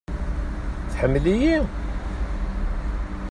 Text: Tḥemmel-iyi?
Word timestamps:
Tḥemmel-iyi? 0.91 1.57